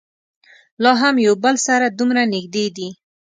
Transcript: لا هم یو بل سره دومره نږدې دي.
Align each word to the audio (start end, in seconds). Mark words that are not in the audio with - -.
لا 0.83 0.91
هم 1.01 1.15
یو 1.27 1.33
بل 1.43 1.55
سره 1.67 1.85
دومره 1.97 2.21
نږدې 2.33 2.65
دي. 2.77 2.89